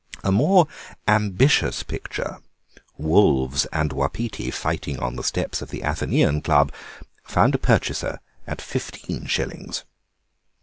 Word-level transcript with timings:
A 0.23 0.31
more 0.31 0.65
ambitious 1.07 1.83
picture, 1.83 2.39
"Wolves 2.97 3.67
and 3.67 3.93
wapiti 3.93 4.49
fighting 4.49 4.97
on 4.97 5.15
the 5.15 5.23
steps 5.23 5.61
of 5.61 5.69
the 5.69 5.81
Athenæum 5.81 6.43
Club," 6.43 6.71
found 7.23 7.53
a 7.53 7.59
purchaser 7.59 8.19
at 8.47 8.63
fifteen 8.63 9.27
shillings. 9.27 9.83